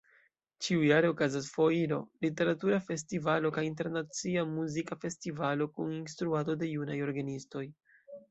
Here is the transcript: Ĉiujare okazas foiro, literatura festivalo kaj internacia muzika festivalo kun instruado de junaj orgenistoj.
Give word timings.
Ĉiujare 0.67 1.09
okazas 1.15 1.49
foiro, 1.57 1.97
literatura 2.25 2.79
festivalo 2.87 3.51
kaj 3.57 3.65
internacia 3.67 4.45
muzika 4.55 4.99
festivalo 5.05 5.67
kun 5.75 5.93
instruado 6.01 6.59
de 6.63 6.71
junaj 6.73 6.97
orgenistoj. 7.09 7.65